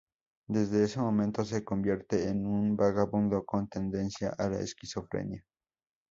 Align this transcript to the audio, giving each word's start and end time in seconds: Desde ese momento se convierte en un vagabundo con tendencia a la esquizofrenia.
Desde 0.47 0.83
ese 0.83 0.99
momento 0.99 1.45
se 1.45 1.63
convierte 1.63 2.27
en 2.27 2.47
un 2.47 2.75
vagabundo 2.75 3.45
con 3.45 3.67
tendencia 3.69 4.31
a 4.35 4.49
la 4.49 4.57
esquizofrenia. 4.59 5.45